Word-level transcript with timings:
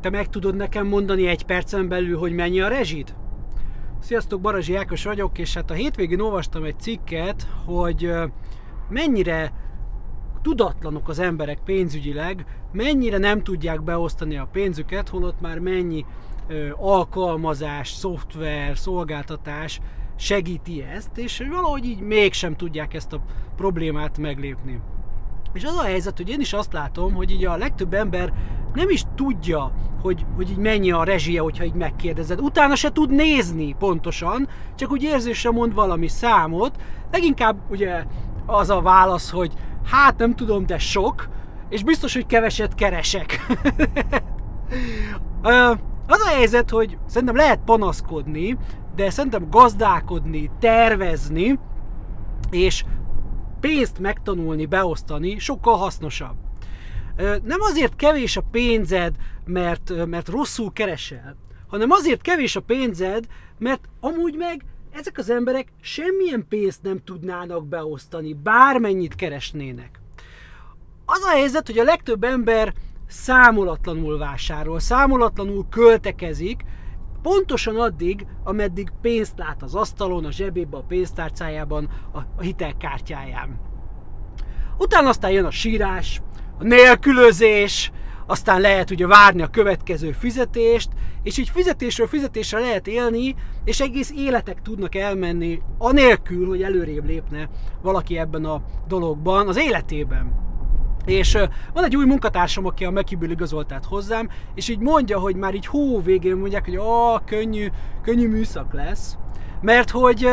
te 0.00 0.10
meg 0.10 0.28
tudod 0.28 0.56
nekem 0.56 0.86
mondani 0.86 1.26
egy 1.26 1.44
percen 1.44 1.88
belül, 1.88 2.18
hogy 2.18 2.32
mennyi 2.32 2.60
a 2.60 2.68
rezsid? 2.68 3.14
Sziasztok, 4.00 4.40
Barazsi 4.40 4.76
Ákos 4.76 5.04
vagyok, 5.04 5.38
és 5.38 5.54
hát 5.54 5.70
a 5.70 5.74
hétvégén 5.74 6.20
olvastam 6.20 6.64
egy 6.64 6.78
cikket, 6.78 7.46
hogy 7.64 8.12
mennyire 8.88 9.52
tudatlanok 10.42 11.08
az 11.08 11.18
emberek 11.18 11.58
pénzügyileg, 11.64 12.46
mennyire 12.72 13.18
nem 13.18 13.42
tudják 13.42 13.82
beosztani 13.82 14.36
a 14.36 14.48
pénzüket, 14.52 15.08
holott 15.08 15.40
már 15.40 15.58
mennyi 15.58 16.04
alkalmazás, 16.76 17.90
szoftver, 17.90 18.78
szolgáltatás 18.78 19.80
segíti 20.16 20.82
ezt, 20.82 21.18
és 21.18 21.44
valahogy 21.50 21.84
így 21.84 22.00
mégsem 22.00 22.56
tudják 22.56 22.94
ezt 22.94 23.12
a 23.12 23.22
problémát 23.56 24.18
meglépni. 24.18 24.80
És 25.52 25.64
az 25.64 25.76
a 25.76 25.82
helyzet, 25.82 26.16
hogy 26.16 26.28
én 26.28 26.40
is 26.40 26.52
azt 26.52 26.72
látom, 26.72 27.14
hogy 27.14 27.30
így 27.30 27.44
a 27.44 27.56
legtöbb 27.56 27.94
ember 27.94 28.32
nem 28.74 28.90
is 28.90 29.02
tudja, 29.14 29.72
hogy, 30.02 30.26
hogy 30.36 30.50
így 30.50 30.56
mennyi 30.56 30.90
a 30.90 31.04
rezsie, 31.04 31.40
hogyha 31.40 31.64
így 31.64 31.74
megkérdezed. 31.74 32.40
Utána 32.40 32.74
se 32.74 32.92
tud 32.92 33.10
nézni 33.10 33.74
pontosan, 33.78 34.48
csak 34.74 34.90
úgy 34.90 35.02
érzésre 35.02 35.50
mond 35.50 35.74
valami 35.74 36.08
számot. 36.08 36.76
Leginkább 37.10 37.56
ugye 37.70 38.04
az 38.46 38.70
a 38.70 38.80
válasz, 38.80 39.30
hogy 39.30 39.52
hát 39.84 40.18
nem 40.18 40.34
tudom, 40.34 40.66
de 40.66 40.78
sok, 40.78 41.28
és 41.68 41.84
biztos, 41.84 42.14
hogy 42.14 42.26
keveset 42.26 42.74
keresek. 42.74 43.46
az 46.06 46.20
a 46.20 46.28
helyzet, 46.28 46.70
hogy 46.70 46.98
szerintem 47.06 47.36
lehet 47.36 47.60
panaszkodni, 47.64 48.56
de 48.96 49.10
szerintem 49.10 49.50
gazdálkodni, 49.50 50.50
tervezni, 50.58 51.58
és 52.50 52.84
pénzt 53.60 53.98
megtanulni, 53.98 54.66
beosztani 54.66 55.38
sokkal 55.38 55.76
hasznosabb. 55.76 56.47
Nem 57.42 57.60
azért 57.60 57.96
kevés 57.96 58.36
a 58.36 58.42
pénzed, 58.50 59.16
mert, 59.44 60.06
mert 60.06 60.28
rosszul 60.28 60.72
keresel, 60.72 61.36
hanem 61.68 61.90
azért 61.90 62.22
kevés 62.22 62.56
a 62.56 62.60
pénzed, 62.60 63.26
mert 63.58 63.88
amúgy 64.00 64.36
meg 64.36 64.64
ezek 64.90 65.18
az 65.18 65.30
emberek 65.30 65.68
semmilyen 65.80 66.46
pénzt 66.48 66.82
nem 66.82 67.04
tudnának 67.04 67.66
beosztani, 67.66 68.34
bármennyit 68.34 69.14
keresnének. 69.14 70.00
Az 71.04 71.22
a 71.22 71.30
helyzet, 71.30 71.66
hogy 71.66 71.78
a 71.78 71.84
legtöbb 71.84 72.24
ember 72.24 72.74
számolatlanul 73.06 74.18
vásárol, 74.18 74.80
számolatlanul 74.80 75.66
költekezik, 75.70 76.64
pontosan 77.22 77.76
addig, 77.76 78.26
ameddig 78.44 78.92
pénzt 79.00 79.38
lát 79.38 79.62
az 79.62 79.74
asztalon, 79.74 80.24
a 80.24 80.30
zsebébe, 80.30 80.76
a 80.76 80.82
pénztárcájában, 80.82 81.88
a, 82.12 82.18
a 82.18 82.40
hitelkártyáján. 82.40 83.60
Utána 84.78 85.08
aztán 85.08 85.30
jön 85.30 85.44
a 85.44 85.50
sírás, 85.50 86.22
a 86.58 86.64
nélkülözés, 86.64 87.92
aztán 88.26 88.60
lehet 88.60 88.90
ugye 88.90 89.06
várni 89.06 89.42
a 89.42 89.46
következő 89.46 90.12
fizetést, 90.12 90.88
és 91.22 91.38
így 91.38 91.48
fizetésről 91.48 92.06
fizetésre 92.06 92.58
lehet 92.58 92.86
élni, 92.86 93.34
és 93.64 93.80
egész 93.80 94.12
életek 94.16 94.62
tudnak 94.62 94.94
elmenni, 94.94 95.60
anélkül, 95.78 96.48
hogy 96.48 96.62
előrébb 96.62 97.06
lépne 97.06 97.48
valaki 97.82 98.18
ebben 98.18 98.44
a 98.44 98.62
dologban, 98.88 99.48
az 99.48 99.58
életében. 99.58 100.46
És 101.04 101.38
van 101.72 101.84
egy 101.84 101.96
új 101.96 102.04
munkatársam, 102.04 102.66
aki 102.66 102.84
a 102.84 102.90
Mekiből 102.90 103.30
igazolt 103.30 103.84
hozzám, 103.88 104.28
és 104.54 104.68
így 104.68 104.78
mondja, 104.78 105.18
hogy 105.18 105.36
már 105.36 105.54
így 105.54 105.66
hó 105.66 106.00
végén 106.00 106.36
mondják, 106.36 106.64
hogy 106.64 106.76
ó, 106.76 107.18
könnyű, 107.24 107.66
könnyű 108.02 108.28
műszak 108.28 108.72
lesz, 108.72 109.16
mert 109.60 109.90
hogy, 109.90 110.28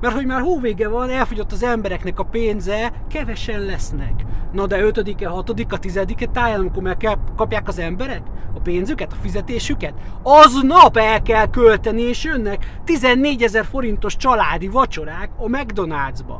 mert 0.00 0.14
hogy 0.14 0.26
már 0.26 0.40
hóvége 0.40 0.88
van, 0.88 1.10
elfogyott 1.10 1.52
az 1.52 1.62
embereknek 1.62 2.18
a 2.18 2.24
pénze, 2.24 2.92
kevesen 3.08 3.60
lesznek. 3.60 4.24
Na 4.52 4.66
de 4.66 4.80
5-e, 4.80 5.30
6-a, 5.30 5.78
10-e 5.78 6.26
táján, 6.26 6.60
amikor 6.60 6.82
megkapják 6.82 7.68
az 7.68 7.78
emberek 7.78 8.22
a 8.54 8.60
pénzüket, 8.60 9.12
a 9.12 9.16
fizetésüket, 9.20 9.94
aznap 10.22 10.96
el 10.96 11.22
kell 11.22 11.50
költeni, 11.50 12.02
és 12.02 12.24
jönnek 12.24 12.80
14 12.84 13.42
ezer 13.42 13.64
forintos 13.64 14.16
családi 14.16 14.68
vacsorák 14.68 15.30
a 15.36 15.46
McDonald'sba. 15.46 16.38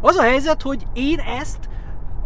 Az 0.00 0.16
a 0.16 0.22
helyzet, 0.22 0.62
hogy 0.62 0.82
én 0.92 1.18
ezt 1.18 1.68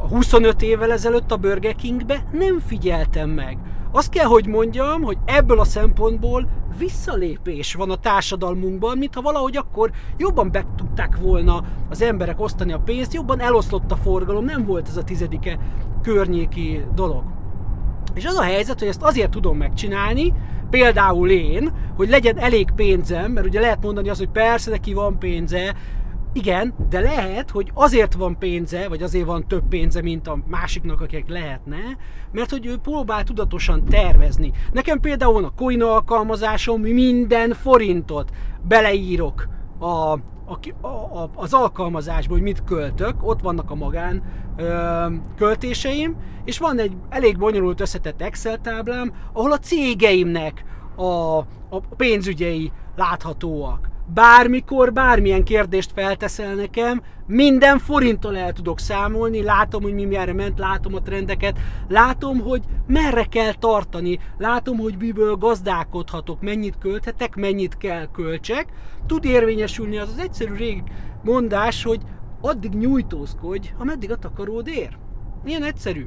25 0.08 0.62
évvel 0.62 0.92
ezelőtt 0.92 1.32
a 1.32 1.36
Burger 1.36 1.74
Kingbe 1.74 2.22
nem 2.32 2.60
figyeltem 2.66 3.30
meg. 3.30 3.58
Azt 3.94 4.08
kell, 4.08 4.26
hogy 4.26 4.46
mondjam, 4.46 5.02
hogy 5.02 5.18
ebből 5.24 5.60
a 5.60 5.64
szempontból 5.64 6.48
visszalépés 6.78 7.74
van 7.74 7.90
a 7.90 7.96
társadalmunkban, 7.96 8.98
mintha 8.98 9.22
valahogy 9.22 9.56
akkor 9.56 9.90
jobban 10.16 10.50
be 10.50 10.64
tudták 10.76 11.16
volna 11.20 11.64
az 11.90 12.02
emberek 12.02 12.40
osztani 12.40 12.72
a 12.72 12.78
pénzt, 12.78 13.14
jobban 13.14 13.40
eloszlott 13.40 13.90
a 13.90 13.96
forgalom, 13.96 14.44
nem 14.44 14.64
volt 14.64 14.88
ez 14.88 14.96
a 14.96 15.04
tizedike 15.04 15.58
környéki 16.02 16.84
dolog. 16.94 17.22
És 18.14 18.24
az 18.24 18.34
a 18.34 18.42
helyzet, 18.42 18.78
hogy 18.78 18.88
ezt 18.88 19.02
azért 19.02 19.30
tudom 19.30 19.56
megcsinálni, 19.56 20.32
például 20.70 21.30
én, 21.30 21.72
hogy 21.96 22.08
legyen 22.08 22.38
elég 22.38 22.70
pénzem, 22.76 23.32
mert 23.32 23.46
ugye 23.46 23.60
lehet 23.60 23.82
mondani 23.82 24.08
azt, 24.08 24.18
hogy 24.18 24.28
persze 24.28 24.70
neki 24.70 24.92
van 24.92 25.18
pénze, 25.18 25.74
igen, 26.32 26.74
de 26.88 27.00
lehet, 27.00 27.50
hogy 27.50 27.70
azért 27.74 28.14
van 28.14 28.38
pénze, 28.38 28.88
vagy 28.88 29.02
azért 29.02 29.26
van 29.26 29.46
több 29.46 29.68
pénze, 29.68 30.02
mint 30.02 30.28
a 30.28 30.38
másiknak, 30.46 31.00
akik 31.00 31.28
lehetne, 31.28 31.78
mert 32.32 32.50
hogy 32.50 32.66
ő 32.66 32.76
próbál 32.76 33.24
tudatosan 33.24 33.84
tervezni. 33.84 34.52
Nekem 34.72 35.00
például 35.00 35.32
van 35.32 35.44
a 35.44 35.52
coin 35.56 35.82
alkalmazásom, 35.82 36.80
minden 36.80 37.52
forintot 37.52 38.30
beleírok 38.62 39.48
a, 39.78 39.84
a, 39.84 40.86
a, 40.86 41.30
az 41.34 41.52
alkalmazásba, 41.52 42.32
hogy 42.32 42.42
mit 42.42 42.64
költök, 42.64 43.14
ott 43.26 43.40
vannak 43.40 43.70
a 43.70 43.74
magán 43.74 44.22
ö, 44.56 45.06
költéseim, 45.36 46.16
és 46.44 46.58
van 46.58 46.78
egy 46.78 46.96
elég 47.08 47.38
bonyolult 47.38 47.80
összetett 47.80 48.22
Excel 48.22 48.60
táblám, 48.60 49.12
ahol 49.32 49.52
a 49.52 49.58
cégeimnek 49.58 50.64
a, 50.96 51.38
a 51.68 51.80
pénzügyei 51.96 52.72
láthatóak 52.96 53.91
bármikor, 54.06 54.92
bármilyen 54.92 55.44
kérdést 55.44 55.92
felteszel 55.94 56.54
nekem, 56.54 57.02
minden 57.26 57.78
forinttal 57.78 58.36
el 58.36 58.52
tudok 58.52 58.78
számolni, 58.78 59.42
látom, 59.42 59.82
hogy 59.82 59.94
mi 59.94 60.04
merre 60.04 60.32
ment, 60.32 60.58
látom 60.58 60.94
a 60.94 61.02
trendeket, 61.02 61.58
látom, 61.88 62.40
hogy 62.40 62.62
merre 62.86 63.24
kell 63.24 63.52
tartani, 63.52 64.18
látom, 64.38 64.78
hogy 64.78 64.94
miből 64.98 65.36
gazdálkodhatok, 65.36 66.40
mennyit 66.40 66.78
költhetek, 66.78 67.34
mennyit 67.34 67.76
kell 67.76 68.10
költsek. 68.10 68.66
Tud 69.06 69.24
érvényesülni 69.24 69.96
az 69.96 70.08
az 70.08 70.18
egyszerű 70.18 70.54
rég 70.54 70.82
mondás, 71.22 71.82
hogy 71.82 72.00
addig 72.40 72.72
nyújtózkodj, 72.72 73.72
ameddig 73.78 74.10
a 74.10 74.16
takaród 74.16 74.68
ér. 74.68 74.98
Ilyen 75.44 75.62
egyszerű. 75.62 76.06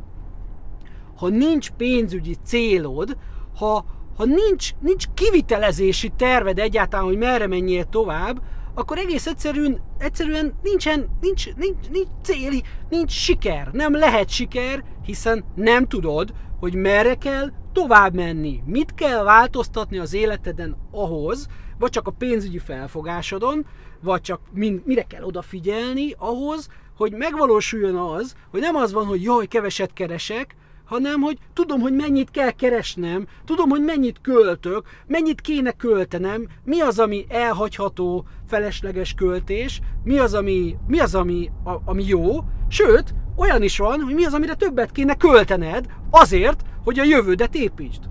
Ha 1.16 1.27
nincs 1.27 1.69
pénzügyi 1.72 2.35
célod, 2.44 3.17
ha, 3.57 3.85
ha 4.16 4.26
nincs, 4.26 4.70
nincs 4.80 5.06
kivitelezési 5.14 6.09
terved 6.09 6.59
egyáltalán, 6.59 7.06
hogy 7.06 7.18
merre 7.18 7.48
menjél 7.48 7.84
tovább, 7.84 8.42
akkor 8.74 8.98
egész 8.98 9.28
egyszerűen, 9.28 9.81
egyszerűen 9.98 10.53
nincsen, 10.62 11.09
nincs, 11.22 11.56
nincs, 11.56 11.90
nincs 11.92 12.08
céli, 12.24 12.64
nincs 12.90 13.12
siker. 13.12 13.70
Nem 13.72 13.94
lehet 13.94 14.30
siker, 14.30 14.84
hiszen 15.06 15.44
nem 15.56 15.88
tudod, 15.88 16.34
hogy 16.59 16.75
merre 16.75 17.16
kell 17.16 17.52
tovább 17.74 18.14
menni. 18.14 18.62
Mit 18.66 18.94
kell 18.94 19.24
változtatni 19.24 19.98
az 19.98 20.14
életeden 20.14 20.78
ahhoz, 20.92 21.48
vagy 21.80 21.90
csak 21.90 22.08
a 22.08 22.12
pénzügyi 22.12 22.58
felfogásodon, 22.58 23.66
vagy 24.02 24.22
csak 24.22 24.42
min, 24.54 24.81
mire 24.86 25.04
kell 25.04 25.24
odafigyelni 25.24 26.16
ahhoz, 26.18 26.68
hogy 26.98 27.12
megvalósuljon 27.12 27.96
az, 27.96 28.36
hogy 28.52 28.59
nem 28.59 28.75
az 28.75 28.94
van, 28.94 29.06
hogy 29.06 29.24
jaj, 29.24 29.46
keveset 29.46 29.94
keresek, 29.94 30.56
hanem 30.85 31.22
hogy 31.22 31.38
tudom, 31.53 31.79
hogy 31.79 31.94
mennyit 31.94 32.31
kell 32.31 32.51
keresnem, 32.51 33.28
tudom, 33.46 33.69
hogy 33.69 33.84
mennyit 33.84 34.22
költök, 34.22 34.88
mennyit 35.07 35.41
kéne 35.41 35.72
költenem, 35.72 36.47
mi 36.63 36.79
az, 36.79 37.00
ami 37.00 37.25
elhagyható, 37.29 38.25
felesleges 38.47 39.13
költés, 39.13 39.81
mi 40.03 40.18
az, 40.18 40.34
ami, 40.34 40.75
mi 40.88 41.00
az, 41.00 41.16
ami, 41.16 41.51
a, 41.63 41.72
ami 41.85 42.03
jó, 42.07 42.44
sőt, 42.68 43.13
olyan 43.35 43.63
is 43.63 43.78
van, 43.78 44.01
hogy 44.01 44.13
mi 44.13 44.25
az, 44.25 44.34
amire 44.34 44.53
többet 44.53 44.91
kéne 44.91 45.16
költened 45.16 45.85
azért, 46.09 46.62
hogy 46.84 47.00
a 47.00 47.03
jövődet 47.03 47.56
építsd. 47.56 48.03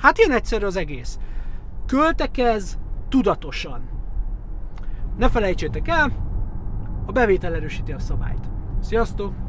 Hát 0.00 0.18
ilyen 0.18 0.32
egyszerű 0.32 0.64
az 0.64 0.76
egész. 0.76 1.18
Költekez 1.86 2.78
tudatosan. 3.08 3.88
Ne 5.18 5.28
felejtsétek 5.28 5.88
el, 5.88 6.26
a 7.06 7.12
bevétel 7.12 7.54
erősíti 7.54 7.92
a 7.92 7.98
szabályt. 7.98 8.50
Sziasztok! 8.80 9.47